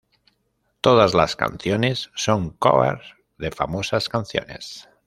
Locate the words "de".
3.37-3.51